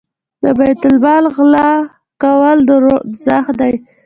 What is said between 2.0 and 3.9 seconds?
کول دوزخ دی.